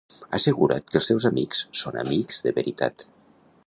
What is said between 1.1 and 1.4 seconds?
teus